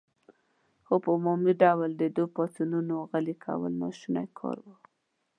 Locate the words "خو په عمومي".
0.85-1.53